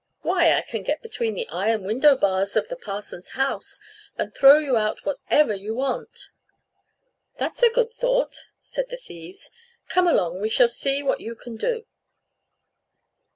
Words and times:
"Why, 0.21 0.53
I 0.57 0.61
can 0.63 0.81
get 0.81 1.03
between 1.03 1.35
the 1.35 1.47
iron 1.49 1.83
window 1.83 2.17
bars 2.17 2.57
of 2.57 2.69
the 2.69 2.75
parson's 2.75 3.33
house, 3.33 3.79
and 4.17 4.33
throw 4.33 4.57
you 4.57 4.75
out 4.75 5.05
whatever 5.05 5.53
you 5.53 5.75
want." 5.75 6.31
"That's 7.37 7.61
a 7.61 7.69
good 7.69 7.93
thought," 7.93 8.47
said 8.63 8.89
the 8.89 8.97
thieves: 8.97 9.51
"come 9.89 10.07
along, 10.07 10.41
we 10.41 10.49
shall 10.49 10.69
see 10.69 11.03
what 11.03 11.21
you 11.21 11.35
can 11.35 11.55
do." 11.55 11.85